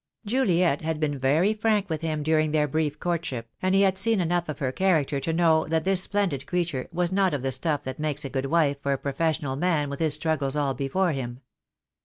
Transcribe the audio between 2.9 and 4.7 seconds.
courtship, and he had seen enough of